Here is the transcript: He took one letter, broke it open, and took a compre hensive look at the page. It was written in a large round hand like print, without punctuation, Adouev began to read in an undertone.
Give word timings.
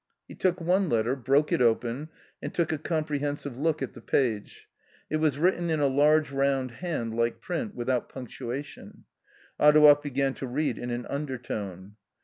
He 0.27 0.33
took 0.33 0.59
one 0.59 0.89
letter, 0.89 1.15
broke 1.15 1.51
it 1.51 1.61
open, 1.61 2.09
and 2.41 2.51
took 2.51 2.71
a 2.71 2.79
compre 2.79 3.19
hensive 3.19 3.55
look 3.55 3.83
at 3.83 3.93
the 3.93 4.01
page. 4.01 4.67
It 5.11 5.17
was 5.17 5.37
written 5.37 5.69
in 5.69 5.79
a 5.79 5.85
large 5.85 6.31
round 6.31 6.71
hand 6.71 7.13
like 7.13 7.39
print, 7.39 7.75
without 7.75 8.09
punctuation, 8.09 9.03
Adouev 9.59 10.01
began 10.01 10.33
to 10.33 10.47
read 10.47 10.79
in 10.79 10.89
an 10.89 11.05
undertone. 11.05 11.97